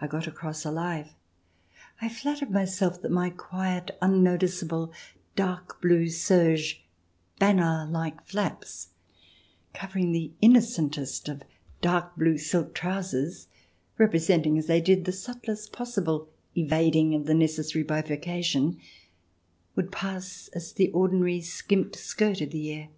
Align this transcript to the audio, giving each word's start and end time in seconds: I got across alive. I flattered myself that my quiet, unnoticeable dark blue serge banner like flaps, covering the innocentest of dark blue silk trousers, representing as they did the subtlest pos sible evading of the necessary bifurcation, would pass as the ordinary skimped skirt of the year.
I 0.00 0.06
got 0.06 0.28
across 0.28 0.64
alive. 0.64 1.08
I 2.00 2.08
flattered 2.08 2.52
myself 2.52 3.02
that 3.02 3.10
my 3.10 3.30
quiet, 3.30 3.98
unnoticeable 4.00 4.92
dark 5.34 5.82
blue 5.82 6.08
serge 6.08 6.86
banner 7.40 7.88
like 7.90 8.24
flaps, 8.24 8.90
covering 9.74 10.12
the 10.12 10.30
innocentest 10.40 11.28
of 11.28 11.42
dark 11.80 12.14
blue 12.14 12.38
silk 12.38 12.76
trousers, 12.76 13.48
representing 13.98 14.56
as 14.56 14.68
they 14.68 14.80
did 14.80 15.04
the 15.04 15.10
subtlest 15.10 15.72
pos 15.72 15.96
sible 15.96 16.28
evading 16.56 17.12
of 17.16 17.26
the 17.26 17.34
necessary 17.34 17.82
bifurcation, 17.82 18.78
would 19.74 19.90
pass 19.90 20.46
as 20.54 20.72
the 20.72 20.90
ordinary 20.92 21.40
skimped 21.40 21.96
skirt 21.96 22.40
of 22.40 22.50
the 22.52 22.60
year. 22.60 22.88